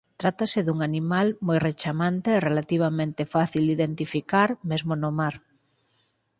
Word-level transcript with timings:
Trátase 0.21 0.59
dun 0.63 0.79
animal 0.89 1.27
moi 1.47 1.57
rechamante 1.69 2.29
e 2.33 2.43
relativamente 2.49 3.23
fácil 3.35 3.63
de 3.65 3.73
identificar 3.77 4.49
mesmo 4.69 4.93
no 5.01 5.09
mar. 5.19 5.35